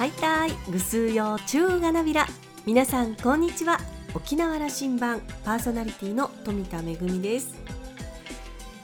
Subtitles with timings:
[0.00, 2.26] はいたいぐすうよ中がなびら。
[2.64, 3.76] 皆さんこんにちは。
[4.14, 7.54] 沖縄羅針盤パーソナリティの富田恵です。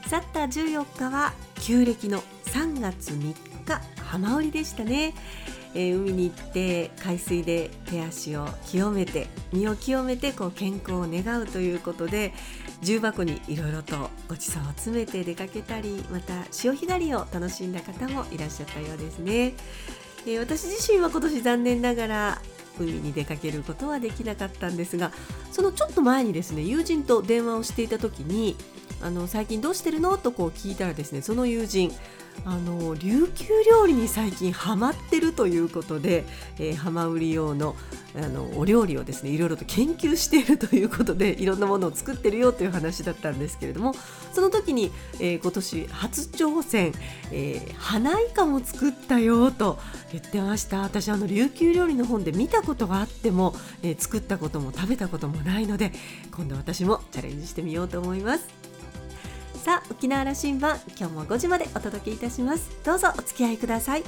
[0.07, 3.33] 去った14日は旧暦の3月3
[3.65, 5.15] 日浜売りでしたね、
[5.73, 12.31] えー、海に行って海水で手足を清めて身を清めてこう健康を願うということで
[12.83, 19.55] 重箱にいろいろとごちそうを詰めて出かけたりまた潮干狩りを楽しんだ方もいらっしゃったようですね、
[20.33, 22.41] え、私自身は今年残念ながら
[22.79, 25.11] 海に出かけることはできなかったんですが
[25.51, 28.55] そのちょっと前にですね友人と電話をしていた時に
[29.01, 30.17] あの最近どうしてるの？
[30.17, 31.91] とこう聞いたらですねその友人
[32.45, 36.23] あの琉球料理に最近ハマってるということで、
[36.59, 37.75] えー、浜売り用の
[38.15, 43.93] あのお料理をですねいろいろと研究しているということでいろんなものを作ってるよという話だったんですけれども
[44.33, 46.93] その時に、えー、今年初挑戦、
[47.31, 49.77] えー、花イカも作ったよと
[50.11, 55.91] 言ってました私あの琉球料理の本で見たことがあっても、えー、作ったことも食べたこともないので
[56.35, 58.47] 今度私もチャレンジしてみようと思います。
[59.63, 62.69] さあ沖縄羅針盤今日も5時までお届けいたします。
[62.85, 64.03] どうぞお付き合いください。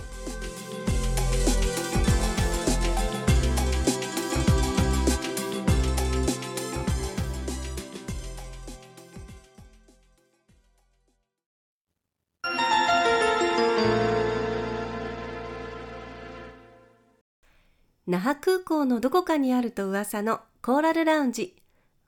[18.07, 21.55] 那覇空港のどこかにあると噂のコーラルラウンジ。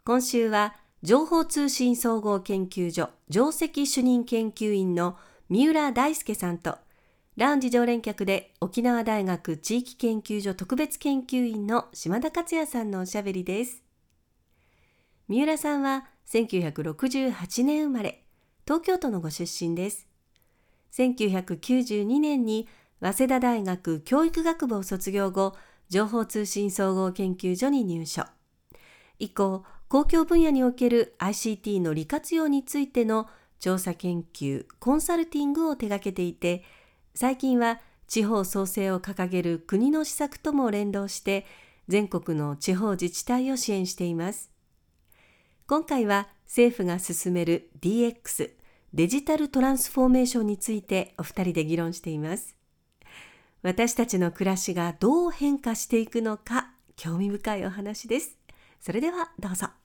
[0.03, 0.73] 今週は
[1.03, 5.17] 情報通信総合研究所上席主任研究員の
[5.49, 6.77] 三浦大輔さんと
[7.37, 13.83] ラウンジ常連客で沖縄大学地域研究所特別研究員の島田克也さんのおしゃべりです。
[15.27, 18.23] 三浦さんは1968年生まれ、
[18.67, 20.07] 東京都のご出身です。
[20.93, 22.67] 1992年に
[22.99, 25.55] 早稲田大学教育学部を卒業後、
[25.89, 28.25] 情報通信総合研究所に入所。
[29.17, 33.27] 以降、公共分野における ICT の利活用についての
[33.59, 36.63] 調査研究、コンサルティングを手掛けていて、
[37.13, 41.45] 最近は地方創生を掲げる国の施策とも連動して、
[41.89, 44.49] 全国の地方自治体を支援しています。
[45.67, 48.49] 今回は政府が進める DX、
[48.93, 52.55] デジタルトランスフォーメーションについてお二人で議論しています。
[53.61, 58.37] 私たちの暮らしがどう変化していくのか興味深いお話です。
[58.79, 59.80] それではどうぞ。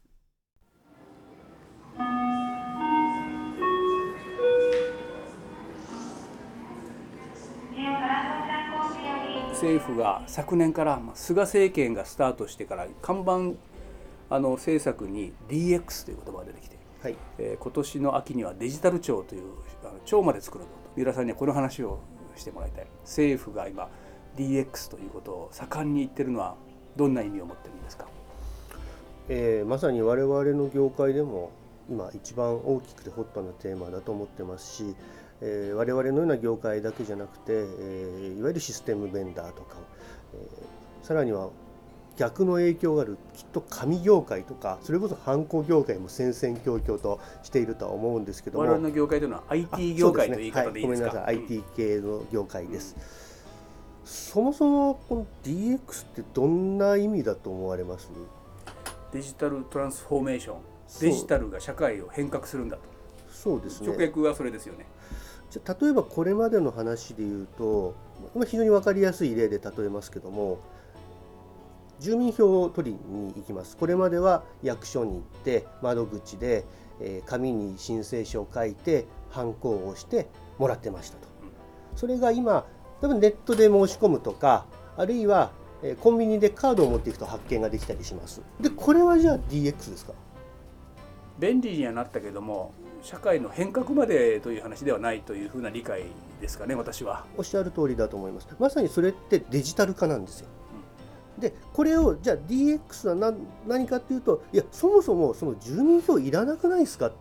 [9.57, 13.59] 政府が昨年から菅政権がスタートしてから看板
[14.29, 17.17] あの政策に DX という言葉が出てきて、はい。
[17.39, 19.43] えー、今年の秋にはデジタル庁という
[19.83, 22.01] あの庁まで作ると三浦さんにはこの話を
[22.37, 22.87] してもらいたい。
[23.05, 23.89] 政府が今
[24.37, 26.57] DX ということを盛んに言ってるのは
[26.97, 28.07] どんな意味を持ってるんですか、
[29.29, 31.51] えー、まさに我々の業界でも
[31.89, 34.97] 今一番大きくてホットなテーマだと思ってますし
[35.41, 39.77] えー、我々のような業界だけじゃなくて、えー、いわゆるシステムベンダーとか、
[40.35, 41.51] えー、さらには
[42.17, 48.65] 逆の影響があるきっと紙業界とかそれこそ犯行業界も戦々恐々としているとは思うんですけども。
[48.65, 52.97] 我々の業界というのは IT 業界という言い方でいいですか、ねはい、ごめんなさい、うん、IT 系の業界です、
[54.05, 58.09] そもそもこの DX ってどんな意味だと思われます？
[59.13, 60.57] デジタルトランスフォーメーション。
[61.01, 62.83] デジタルが社会を変革するんだと
[63.43, 63.89] そうですね。
[63.89, 64.87] 直訳はそれですよね。
[65.51, 67.95] じゃ例えばこれまでの話で言うと
[68.47, 70.59] 非常に分かりやすい例で例えますけども
[72.01, 73.77] 住民票を取りに行きます。
[73.77, 76.65] これまでは役所に行って窓口で
[77.27, 81.29] 紙に申請書を書いてハンコを押してもらってましたと。
[81.95, 82.67] それが今
[83.01, 85.53] 多分ネットで申し込むとかあるいは
[86.01, 88.41] コンビニでカードを持っていくと発見ができたりします。
[88.61, 90.13] でこれはじゃあ DX ですか？
[91.39, 96.05] 便利にはなったけども社会の変革までという話ではないというふうな理解
[96.41, 97.25] ですかね私は。
[97.37, 98.49] おっしゃる通りだと思います。
[98.59, 100.49] まさにそれってデジタル化なんですよ、
[101.37, 107.13] うん、でこれをじゃあ DX は何何かっていうといやそもそもその住民票いらなくないですかっ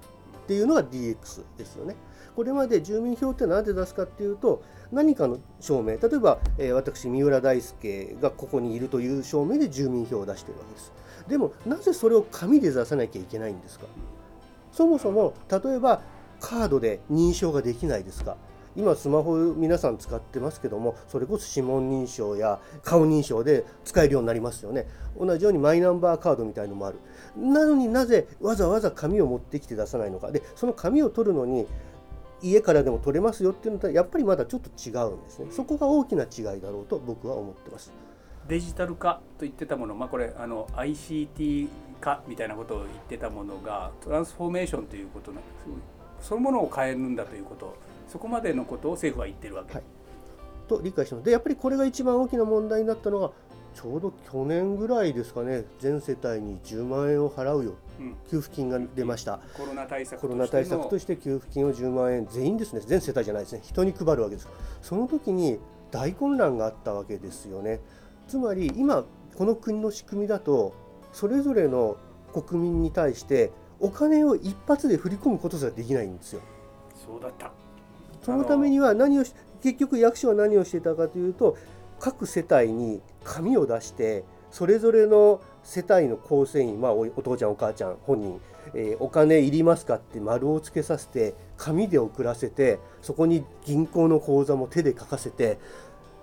[0.47, 1.95] ていうのが DX ですよね。
[2.35, 4.61] これまで住民票って何で出すかっていうと
[4.91, 10.91] 何かの証明例えば、えー、私三浦大輔がここにいるという証明で住民票を出してるわけです。
[11.29, 13.85] でもなぜそれを紙で出さなきゃいけないんですか？
[14.75, 16.01] そもそも例えば
[16.41, 18.35] カードで認証ができないですか？
[18.75, 24.85] 今スマホ皆さん使ってますけどもそれこそ指紋認証や顔認証で使えるようになりますよね。
[25.17, 26.99] 同じようにマイナンバーカードみたいのもある。
[27.37, 30.29] なのになぜわざわざ紙を持ってきて出さないのか。
[30.33, 31.67] でその紙を取るのに
[32.41, 35.47] 家からでも取れますよっていうのとはやっぱりまだちょっと違うんですね。
[35.51, 37.93] そこが大きな違いだろうと僕は思ってます。
[38.49, 41.69] デジタル化と言ってたもの、まあ、これあの ICT
[41.99, 45.49] 化みたいなことを言ってたものがトランスフォーメーションということなんで
[46.21, 47.75] すそのものを変えるんだということ
[48.07, 49.83] そこまでのことを政府は言ってるわけ、はい、
[50.67, 51.25] と理解してます。
[51.25, 53.31] でやっぱりこれが一番大きな問題になったのが
[53.73, 62.81] ちょうど去年ぐらいですかね全世帯に10万円を払うよ、うん、給付金が出ました、コロナ対策コロナ対策として給付金を10万円全員ですね。
[62.85, 63.61] 全世帯じゃないですね。
[63.63, 64.47] 人に配るわけです。
[64.81, 65.59] その時に
[65.91, 67.81] 大混乱があったわけですよね。
[68.27, 69.03] つまり今
[69.35, 70.73] この国の仕組みだと
[71.15, 71.95] それぞれの
[72.33, 76.41] 国民に対してお金を一発で振り込むことすらできないんですよ。
[76.93, 77.51] そうだった
[78.21, 79.23] そのためには何を
[79.61, 81.55] 結局役所は何をしていたかというと
[82.01, 88.41] 各世帯に紙を出してそれぞれの世帯の構成員、まあ、お父ちゃんお母ちゃん本人、
[88.73, 95.59] えー、お金いりますかって丸をつけさせて紙で送らせてそこに銀行の口座も手で書かせて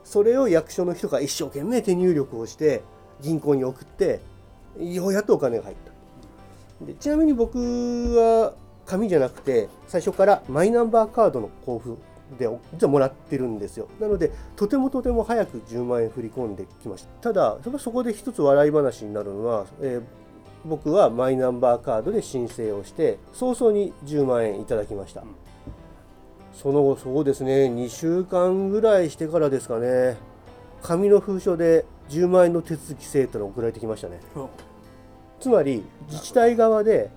[0.05, 2.83] それを役所の人が一生懸命手入力をして
[3.23, 4.21] 銀行に送って
[4.80, 5.76] ようやっとお金が入っ
[6.80, 6.86] た。
[6.86, 8.54] でちなみに僕は
[8.86, 12.00] 紙じゃなくて最初からマイナンバーカードの交付
[12.38, 13.88] で実はもらってるんですよ。
[14.00, 17.32] なのでとてもとても早く10万円振り込んできました。
[17.32, 20.02] ただそこで一つ笑い話になるのは、えー、
[20.64, 25.22] 僕はマイナンバーカードで申請をして早々に10万円いただきました、
[26.54, 30.16] その後そうですね2週間ぐらいしてからですかね。
[30.82, 34.20] 紙の封書で10万円の手続き制というの送られてきましたね。
[35.41, 37.11] つまり自治体側で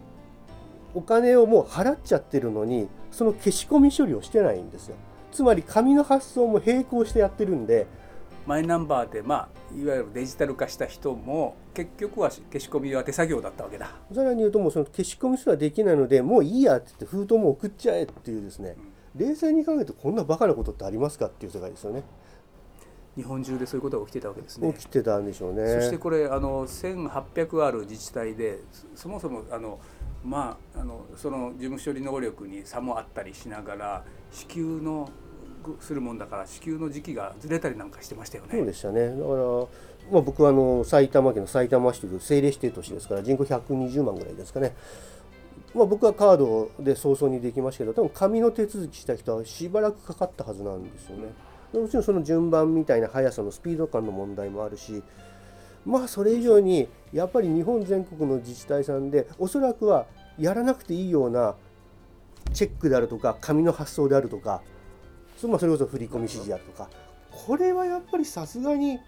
[0.94, 4.95] お金をもう払っちゃってるのにその消し込み処理をしてないんですよ。
[5.31, 7.88] つまり紙の発送も並行してやってるんで
[8.45, 13.91] マイナンバーで、まあ、いわゆるデジタル化した人も結局は消し込みは手作業だったわけだ。
[14.13, 18.75] さらに言うともうその消し込みすらできないのでもういいやって言って封筒も送っちゃえっていうですね、
[19.15, 22.03] うん、冷静に考えるとこんなバカなことってありますかっていう世界ですよね。
[23.15, 24.73] 日本中でそういうことが起きてたわけですね。
[24.73, 25.67] 起きてたんでしょうね。
[25.67, 28.59] そしてこれあの1800ある自治体で
[28.94, 29.79] そもそもあの
[30.23, 35.09] まああのその事務処理能力に差もあったりしながら支給の
[35.79, 38.50] するもんだから支給の時期がずれたりなんかしてましたよね。
[38.51, 39.09] そうでしたね。
[39.09, 39.23] だから
[40.12, 44.75] まあ僕はあの埼玉県の埼玉市という政令指定都市ですから人口120万ぐらいですかね。
[45.73, 51.33] まあ、僕はカードで早々にできましたけど多分紙の手続きした人はしばらくかかったはずなんですよね。
[51.80, 55.04] もちろんその順番みたいな速さのスピード感の問題もあるし
[55.86, 60.06] まあそれ以上にやっぱり日本全国の自治体さんでおそらくは
[60.38, 61.56] やらなくていいような
[62.54, 64.62] チェックであるとか紙の発送であるとか
[65.38, 66.89] それこそ振り込み指示であるとか
[67.31, 69.00] これはやっぱりさすがに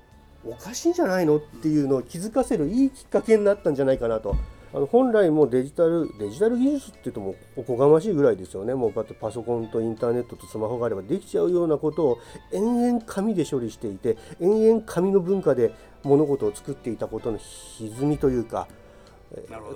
[0.49, 4.35] おかしいんじゃないのっていうのを気づかせるいいきっかけになったんじゃないかなと。
[4.73, 8.73] あの本来もデジタルデジタル技術っていうともおこがましいぐらいですよね。
[8.73, 12.19] もうこうやってパソコンとインターネットとスマホがあればできちゃうようなことを
[12.51, 15.73] 延々紙で処理していて延々紙の文化で
[16.03, 18.67] 物事を作っていたことの歪みというか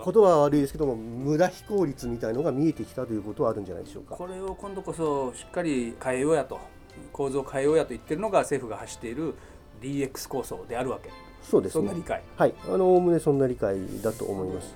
[0.03, 4.15] ことは悪いですけども無駄非効率みたいのが見えてきたということはあるんじゃないでしょうか。
[4.15, 6.59] これを今度こそしっかり変えようやと。
[7.13, 9.33] 構造を変えようやと言ってるのが政府が走っている
[9.81, 11.09] DX 構想であるわけ。
[11.41, 12.21] そうです、ね、そんな理解。
[12.37, 12.53] はい。
[12.65, 14.75] あのおおむねそんな理解だと思います。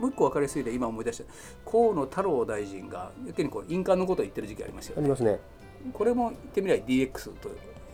[0.00, 1.24] もう一個分かりやすいで今思い出した。
[1.70, 5.02] 河野太郎大臣がやけにこう印鑑のことを言ってる時期ありますよね。
[5.02, 5.38] ありますね。
[5.92, 7.50] これも言ってみれば DX と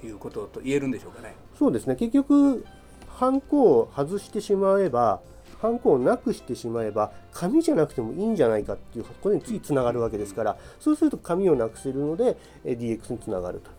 [0.06, 1.34] いうことと言えるんでしょうかね。
[1.58, 1.96] そうですね。
[1.96, 2.64] 結局
[3.08, 5.20] ハンコを外してしまえば
[5.60, 13.70] ハンコをなくしてしまえば紙じゃなくてもいいんじゃないかっていうこれに次つながるわけですからそうすると紙をなくせるので DX につながると。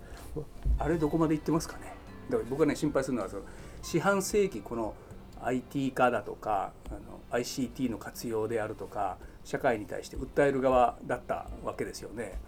[0.80, 1.95] あれどこまでいってますかね
[2.30, 3.44] だから僕がね心配するのはその
[3.82, 4.94] 四半世紀この
[5.42, 12.40] IT 化だとかあの ICT の活用であるとか社会に対して訴える側だったわけですよね。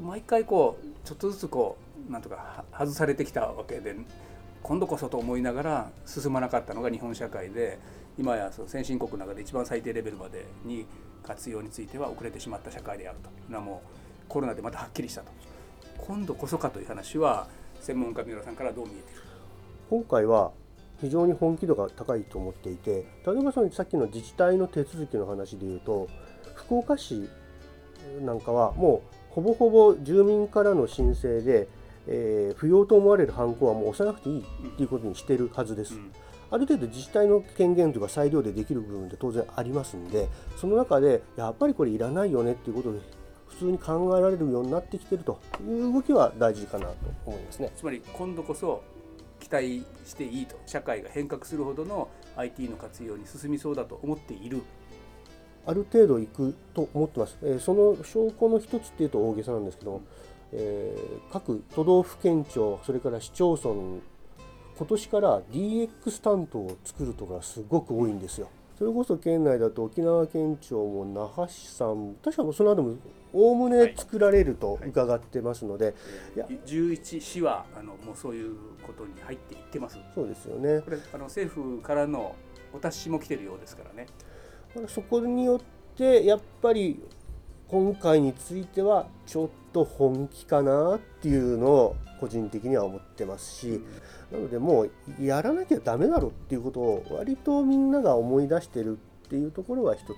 [0.00, 1.76] 毎回こうちょっとずつこ
[2.08, 3.96] うなんとか外されてきたわけで
[4.62, 7.78] 今度こそと思いながら進まなかったのが日本社会で
[8.18, 10.86] 今やその先進国の中で一番最低レベルまでに
[11.22, 15.30] 活用については遅れてしまった社会であるというのはもうコロナでまたはっきりしたと
[15.98, 17.48] 今度こそかという話は
[17.80, 19.22] 専門家三浦さんからどう見えている
[19.90, 20.52] 今回は
[21.00, 26.08] 非常に本気度が高いと思っていて例えばそのさっきの自治体の手続きの話でいうと
[26.54, 27.28] 福岡市
[28.20, 31.68] なんかはもうほぼほぼ住民からの申請で、
[32.06, 35.94] えー、不要と思われる犯行はもう押さなくていいっていうことにしてるはずです。
[35.94, 36.12] うん
[36.50, 43.00] ある程度自治体の権限というか裁量でできる部分って当然ありますんでその中でやっぱりこれいらないよねっていうことで
[43.48, 46.94] 普通に考えられるようになってきてるという動きは大事かなと
[47.26, 47.72] 思いますね。
[47.76, 48.82] つまり今度こそ
[49.40, 54.62] 期待していいと社会が変革するほどの IT の活用に進みそうだと思っている
[55.66, 60.00] ある程度いくと思ってます、えー、その証拠の一つっていうと大げさなんですけど、
[60.52, 64.00] えー、各都道府県庁それから市町村
[64.78, 68.48] 今年から DX 担当を作るところがすごく多いんですよ。
[68.78, 72.94] それこそ県内だと沖縄県庁も那覇市さん確かその後も
[73.32, 75.92] おおむね作られると伺ってますので、は
[76.36, 76.40] い。
[76.40, 78.54] はい、11市はあのもうそういう
[78.86, 79.98] ことに入っていってます。
[80.14, 80.80] そうですよね。
[80.80, 82.34] これあの政府からの
[82.72, 84.06] お達しも来てるようですからね。
[84.88, 85.60] そこによっ
[85.96, 87.02] てやっぱり
[87.68, 93.82] 今回についてはちょっと本気かなっていうのを個人的には思ってますし、
[94.32, 100.08] なのでもうやらなきゃダメだろっていうことを割とみんなが思い出してるっていうところは一つ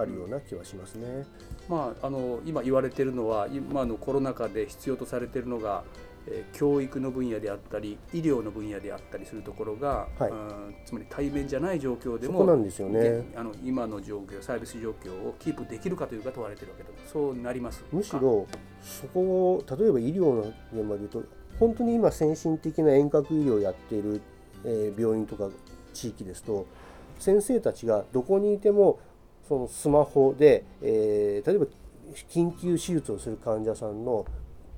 [0.00, 1.26] あるような気はしますね。
[1.68, 5.84] まあ、あの今言われているのは今のコロナ禍で必要とされているのが
[6.26, 10.32] え教育の分野であったり医療の分野であったりするところが、はい、
[10.84, 17.84] つまり対面じゃない状況でもなんですよ、ね、あの今の状況サービス状況をキープできるかというか問われてるわけでそうなります。
[17.90, 18.46] むしろ
[18.82, 21.22] そこを例えば医療の現場でいうと
[21.58, 24.22] 本当に今先進的な遠隔医療をやっている、
[24.64, 25.48] えー、病院とか
[25.92, 26.66] 地域ですと
[27.18, 28.98] 先生たちがどこにいても
[29.50, 31.66] そのスマホで、えー、例えば
[32.28, 34.24] 緊急手術をする患者さんの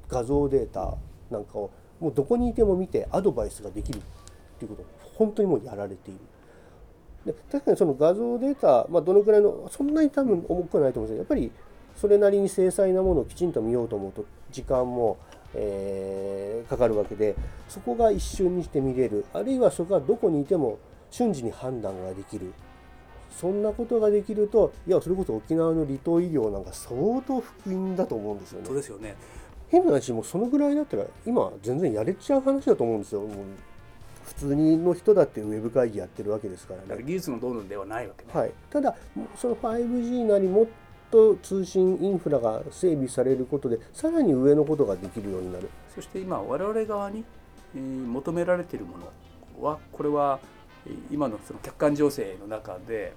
[0.09, 0.95] 画像データ
[1.31, 4.01] なんかをもうどこにいても見てアドバイスができるっ
[4.59, 6.21] ていうことを本当にもうやられている。
[7.27, 11.53] で確かにその画像データ、まあ、どのくらいのそんなに多分重くはないと思うんですけどやっぱり
[11.95, 15.19] それなりに精細なものをきちんと見ようと思うと時間も、
[15.55, 17.37] えー、かかるわけで
[17.69, 19.27] そこが一瞬にして見れる。
[19.35, 20.79] あるいはそこがどこにいても
[21.11, 22.55] 瞬時に判断ができる。
[23.33, 28.67] そんなことができるといやそれこそ沖縄の離島医療なんか相当福音だと思うんですよね。
[28.67, 29.17] そうですよね
[29.69, 33.23] 変な話もそのぐらいだったら今全然やれちゃう話だと思うんですよ。
[34.25, 37.03] 普通にの人だってウェブ会議やってるわけですからね。
[37.03, 38.95] 技術のどんどんではないわけ、ね、はい、ただ
[39.37, 40.67] その 5G なりもっ
[41.13, 47.25] と通信インフラが整備されることでさらに上のことができるようになるそして今我々側に
[47.75, 50.41] 求められているものはこれは
[51.11, 53.13] 今のその客観情勢の中で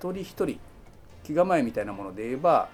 [0.00, 0.58] 一人一人
[1.22, 2.70] 気構えみたいなもので言えば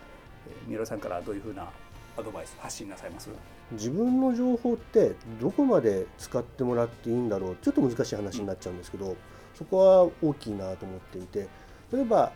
[0.68, 1.68] 三浦さんからどういうふうな
[2.16, 3.28] アドバイス発信なさいます？
[3.72, 9.16] 自分の情報ってどこまで使ってもらっていいんだろうちょっと難しい話になっちゃうんですけど、うん、
[9.56, 11.48] そこは大きいなと思っていて
[11.92, 12.30] 例えば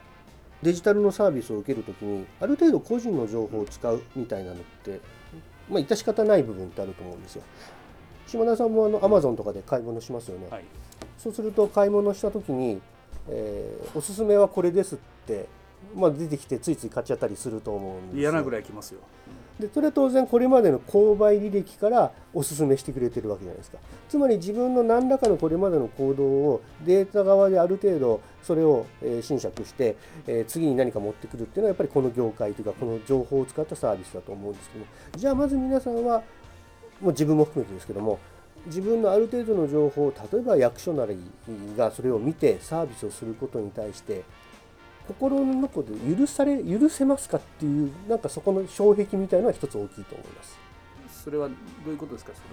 [0.60, 5.00] デジタルのサービスを受けるときにある程度個人の情報を使うみたいなのって
[5.68, 7.42] まあ致し方ない部分ってあると思うんですよ。
[8.26, 10.48] 島田さんもあのアマゾンとかで買い物しますよね。
[10.50, 10.64] はい、
[11.16, 12.80] そうすると買い物したときに、
[13.30, 15.46] えー、おすすめはこれですって、
[15.94, 19.00] まあ、出てきてついつい買っちゃったりすると思うんです嫌なぐらいきますよ。
[19.60, 23.78] でそれは当然これまでの購買履歴からお勧めしてくれてるわけじゃないですか。
[24.08, 28.86] つまり自分の何らかのこれまでの行動をデータ側である程度それを
[29.20, 29.96] 侵釈して、
[30.26, 34.90] え次に何か持ってくるっていうのはやっぱりこの業界というかこの情報を使ったサービスだと思うんですけども。
[35.14, 36.22] じゃあまず皆さんは
[37.00, 38.18] もう自分も含めてですけども
[38.66, 41.16] 自分のある程度の情報を例えば役所なり
[41.76, 44.22] がそれを見てサービスをすることに対して
[45.08, 50.58] 心の中で許され許せますかっていうなんかそこの障壁みたいなのは一つ大きいと思います。
[51.24, 51.54] それはど
[51.86, 52.46] ういうことですかその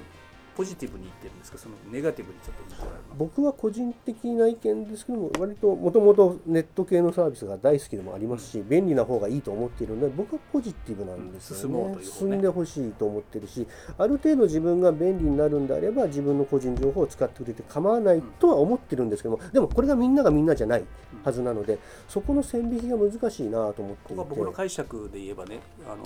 [0.57, 1.57] ポジティブに言ってるんですか？
[1.59, 13.67] そのネガティブにちょっと僕は個人的な意見ですけども割ともともとネット系のサービスが大好きでもありますし、便利な方がいいと思っているので僕はポジティブなんですよね、ね、進んでほしいと思ってるし
[13.99, 20.83] ある程度自分が便利になるんであれば自分の個人情報を使ってくれて構わないとは思ってるんですけどもでもこれがみんながみんなじゃない
[21.23, 24.15] はずなのでそこの線引きが難しいなと思っていて。
[24.15, 26.03] 僕の解釈で言えばねあの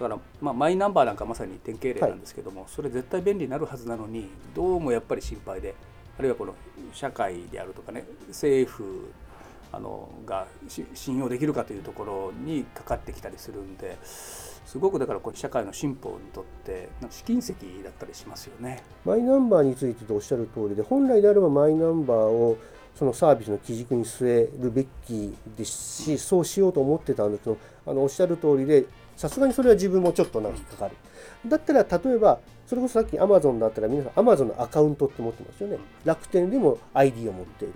[0.00, 5.74] だから、まあ、マイナンバーなんかまさに典型例なんですけども、はい、それ絶対便利になるはずなのにどうもやっぱり心配で
[6.18, 6.54] あるいはこの
[6.92, 9.10] 社会であるとかね政府
[9.72, 10.46] あのが
[10.94, 18.82] 信用できるかというところにかかってきたりするんですごくだからこう社会の進歩にとって試金石だったりしますよね。
[19.04, 22.56] マイナンバーについてとおっしゃる通りで本来であればマイナンバーを
[22.94, 28.86] そのサービスの基軸に据えるべきですしそうしようと思ってたんですけどあのおっしゃる通りで
[29.16, 30.96] さすがにそれは自分もちょっとなんか引っかかる。
[31.46, 35.78] だったら例えばそれこそさっきアマゾンだったら皆さんアマゾンのアカウントって持ってますよね。
[36.04, 37.74] 楽天でも ID を持っている。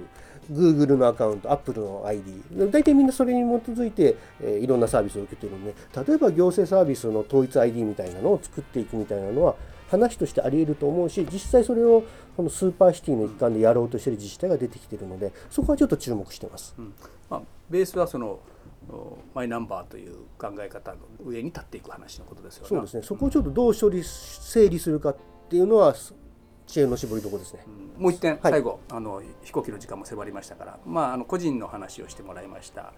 [0.50, 2.42] Google のアカウント、Apple の ID。
[2.70, 5.74] 大体みんなそれに基づいて、え、いろんなサービスを受けているので、
[6.06, 9.56] 例えば行政サービスの統一 ID みたいなのを作っていくみたいなのは
[9.88, 12.02] 話としてあり得ると思うし、実際それを
[12.34, 16.74] このスーパーシティの一環でやろうとしている自治体が出てきているので、そこはちょっと注目してます。
[16.78, 16.94] うん
[17.28, 18.38] まあ、ベースはその
[19.34, 22.68] マイナンバーという考え方の上に立っていく話のことですよね。
[22.68, 23.02] そうですね。
[23.02, 25.16] そこをちょっとどう処理整理するかっ
[25.48, 25.94] ていうのは
[26.66, 27.64] 知恵の絞りどころですね。
[27.96, 32.92] うん、もう一点、最後あの飛行機の時間も迫りましたから、まああの個人の話をしてもらいました。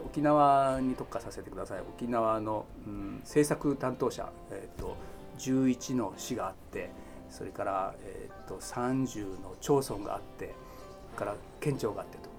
[0.00, 4.96] 沖縄に特化させてください沖縄の、うん、政策担当者、えーと、
[5.38, 6.90] 11の市があって
[7.30, 10.54] それから、えーと、30の町村があって
[11.16, 12.30] から県庁があってと、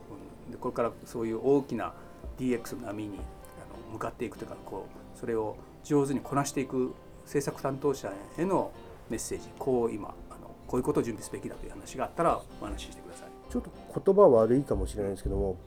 [0.48, 1.94] うん、でこれからそういう大きな
[2.40, 8.72] DX の波にあの向かっていくというかこうそれを上手にこなしていく政策担当者への
[9.10, 13.52] メッセージこう今あのこういうことを準備すべきだという話があったらお話ししてください。
[13.52, 13.72] ちょっと
[14.06, 15.58] 言葉は悪いかもしれないですけども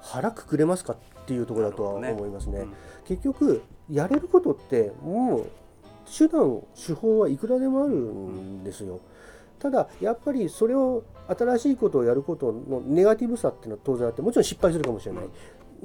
[0.00, 2.60] 腹くくれますかっていうところだとは思いますね。
[2.60, 5.50] ねうん、結局やれることってもう
[6.10, 9.00] 手段手法はいくらでもあるんですよ。
[9.58, 15.24] ただやっぱりそれを新しいことをやることのネガティブさっていうのは当然あってもちろん失敗するかもしれない、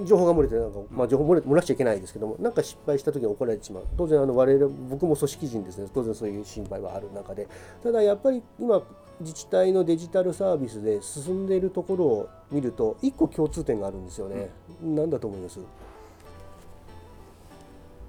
[0.04, 3.84] 情報が漏れてなんか、まあ、情報漏れ漏らしちゃいけないですけどもなんか失敗した時に怒られてしまう。
[3.98, 5.88] 当然あの我々僕も組織人ですね。
[5.94, 7.48] 当然そういう心配はある中で。
[7.84, 8.82] ただやっぱり今
[9.22, 14.50] 自治体のデジタルサービスで進んでいるところを見ると一個共通点があるんですよね、
[14.84, 15.60] うん、何だと思います？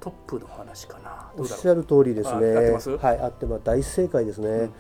[0.01, 1.31] トップの話かな。
[1.37, 2.97] おっしゃる通りですね。
[2.97, 4.73] はいあってま大正解ですね、うん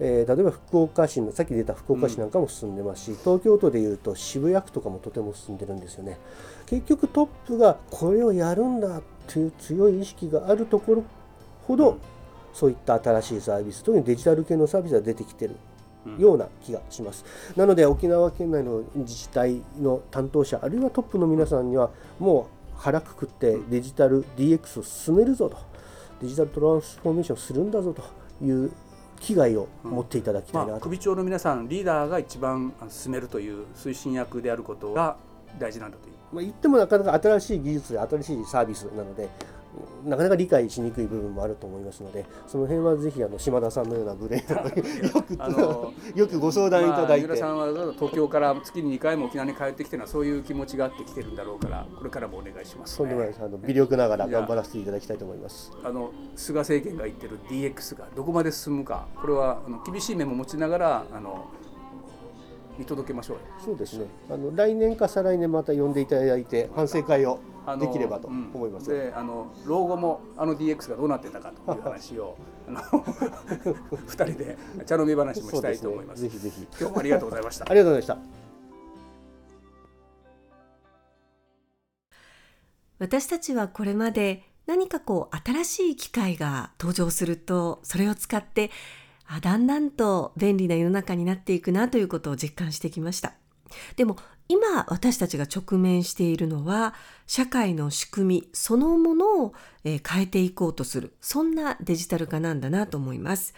[0.00, 6.18] えー、例えば福岡市のさっき出た福岡市なんかも進んでますし、うん、東京都でいうと渋谷区とかもとても進んでるんですよね。
[6.66, 11.04] 結局トップがこれをやるんだっていう強い意識があるところ
[11.66, 11.98] ほど、うん、
[12.52, 15.56] そういった新しいサービス特にデジタル系のサービスが出てきてる
[16.18, 17.24] ような気がします、
[17.54, 25.56] うん、なので沖縄県内の自治体の担当者あるいはトップの皆さんにはもう腹くくってデジタル DX を進めるぞと。
[26.20, 28.02] デジタルトランスフォーメーションするんだぞと
[28.44, 28.70] いう
[29.24, 35.16] 危害を持っていただきたいなと、うんまあ、首長の皆さんリーダーが一番進めるという推進役であることが
[35.58, 36.14] 大事なんだという。
[36.32, 39.28] まあ、言ってもなかなか新しい技術で新しいサービスなので
[40.04, 53.42] なかなか理解しにくい部分もあると思いますのでその辺はぜひあの島田さんのようなブレーよくあの よくご相談いただいて、まあ、さんは東京から月に2回も沖縄に帰ってきてるのはそういう気持ちがあってきてるんだろうからこれからもお願いします、ね、とんでもないです。
[53.42, 55.72] あの微力ながら頑張らせていただきたいと思います。
[55.82, 59.06] あの菅政権が言ってる DX がどこまで進むか。
[59.20, 61.46] これはあの厳しい面も持ちながらあの
[62.78, 64.06] 見届けましょうそうですね。
[64.30, 67.38] あの来年か再来年また呼んでいただいて反省会を
[67.78, 72.36] できればと思います、うん、であの老後もあの DX がどうなってたかという話を
[72.68, 76.66] あの 2人で茶飲み話もしたいと思います、ね、ぜひぜひ。
[76.78, 77.64] 今日もありがとうございました。
[77.68, 78.44] ありがとうございました。
[82.98, 88.70] 私たちはこれまで何かこう新しい機械が登場するとそれを使って
[89.26, 93.34] あだんだんと便利な世の中になっていくなということを実感してきました
[93.96, 94.16] でも
[94.48, 96.94] 今私たちが直面しているのは
[97.26, 103.54] 社会の仕組みそのものを変えていこうとするそんなデジタル化なんだなと思います。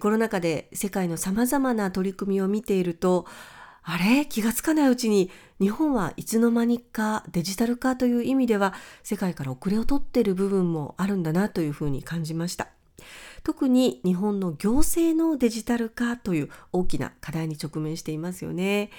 [0.00, 3.26] コロナ禍で世界のさまざまな取り組みを見ていると
[3.82, 4.26] あれ？
[4.26, 12.68] 気がつかないうちに日本はいつの間にかデジタル化という意味では世界から遅れをとっている部分もあるんだなというふうに感じました。
[13.42, 18.90] 特に日本の行政のデジタル化という大きな課題に直面していますよね。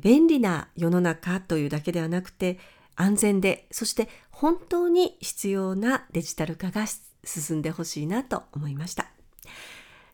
[0.00, 2.58] 便利な世の中というだけではなくて
[2.96, 6.86] 安全でそして本当に必要なデジタル化が
[7.24, 9.06] 進んでほしいなと思いました。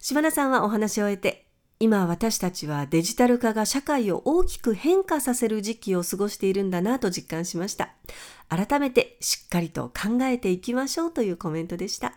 [0.00, 1.46] 島田さんはお話を終えて
[1.80, 7.94] 今私たちはデジタル化が社会を大きく変化させる時期を過ごしているんだなと実感しました。
[8.48, 12.14] 改めてしっかりと考えていきましょうというコメントでした。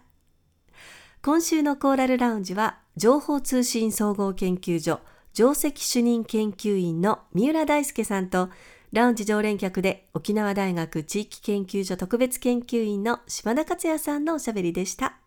[1.24, 5.02] 今週のコーラルラウンジは情報通信総合研究所
[5.34, 8.50] 上席主任研究員の三浦大輔さんと
[8.92, 15.18] ラウンジ常連客で沖縄大学地域研究所特別研究員の島田克也さんのおしゃべりでした。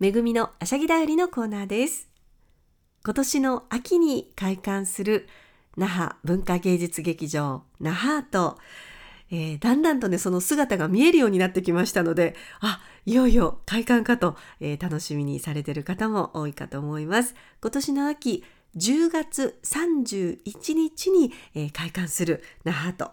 [0.00, 2.08] めぐみのあしゃぎだよりのコーナーです。
[3.04, 5.28] 今年の秋に開館する
[5.76, 8.58] 那覇文化芸術劇場那覇と
[9.34, 17.34] えー、だんだんとねその姿が見えるようになってきましたのであいよいよ開館かと、えー、楽しみにされてる方も多いかと思います。
[17.62, 18.44] 今年の秋
[18.76, 23.12] 10月31日に、えー、開館する那覇と。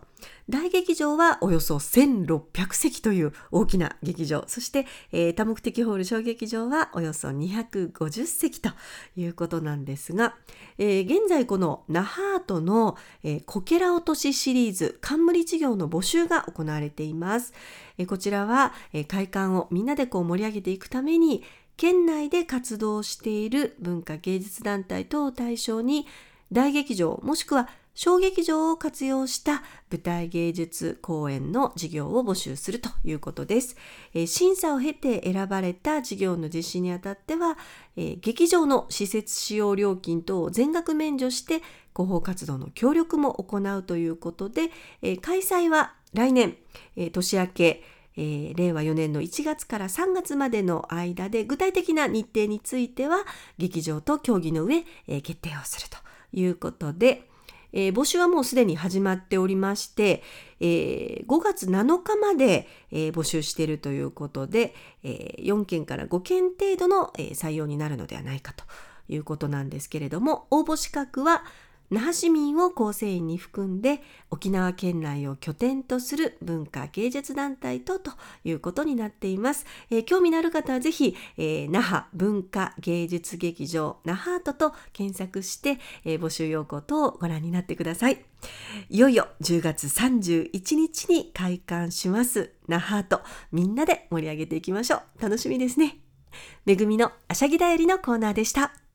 [0.50, 4.44] 大劇場はおよそ1600席という大きな劇場。
[4.48, 8.72] そして、えー、多目的ホール小劇場はおよそ250席と
[9.16, 10.36] いうことなんですが、
[10.78, 12.98] えー、現在この那覇アートの、
[13.46, 17.54] こけら落としシリーズ冠事業の募集が行われています、
[18.08, 18.74] こちらは、
[19.08, 21.44] 開館をみんなでこう盛り上げていくために
[21.80, 26.08] 県内で活動している文化芸術団体等を対象に
[26.52, 33.78] 大劇場もしくは小劇場を活用した舞台芸術公演の事業を募集するということです。
[34.14, 37.58] えー、審査を経て選ばれた事業の実施にあたっては、
[37.96, 41.62] えー、劇場の施設使用料金等を全額免除して
[41.96, 44.70] 広報活動の協力も行うということで、
[45.02, 46.58] えー、開催は来年、
[46.98, 47.84] え年明け
[48.18, 53.26] えー、令和4年の1月から3月までの間で具体的な日程については
[53.58, 55.98] 劇場と協議の上、えー、決定をすると
[56.34, 57.30] いうことで、
[57.72, 60.24] えー、募集はもうすでに始まっておりまして、
[60.60, 68.64] えー、5月7日まで、えー、募集しているということで、えー、4件から5件程度の、えー、採用になるのではないかと
[69.08, 71.44] いうことなんですけれども応募資格は
[71.90, 78.12] 那覇市民を構成員に含んで沖縄県内を拠点とする文化芸術団体とと
[78.44, 79.66] いうことになっています。
[79.90, 88.24] えー、興味のある方はぜひ、えー、那覇文化芸術劇場那覇アートと検索して、えー、募集要項等をご覧になってください。
[88.90, 93.22] いよいよ10月31日に開館します那覇アート
[93.52, 95.22] みんなで盛り上げていきましょう。
[95.22, 96.00] 楽しみですね。
[96.66, 98.89] めぐみのあしゃぎだよりのコーナーでした。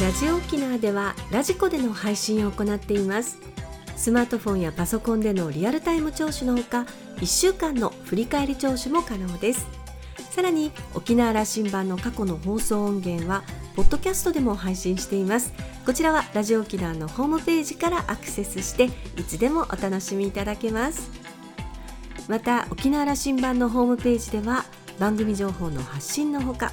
[0.00, 3.38] ラジオ沖縄ではラジコでの配信を行っています。
[3.96, 9.66] スマートフォンやパソコンでのリアルタイム聴取のほか1週間の振り返り聴取も可能です。
[10.30, 13.42] さらに沖縄羅針盤の過去の放送音源は
[13.74, 15.52] ポッドキャストでも配信しています。
[15.84, 18.84] こちらはラジオ沖縄のホームページからアクセスして
[19.16, 21.10] いつでもお楽しみいただけます。
[22.28, 24.64] また沖縄羅針盤のホームページでは
[25.00, 26.72] 番組情報の発信のほか